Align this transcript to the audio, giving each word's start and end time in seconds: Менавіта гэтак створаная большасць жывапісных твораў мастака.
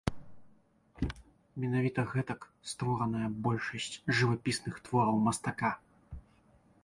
Менавіта 1.65 2.01
гэтак 2.13 2.41
створаная 2.71 3.29
большасць 3.47 3.99
жывапісных 4.21 4.75
твораў 4.87 5.17
мастака. 5.27 5.71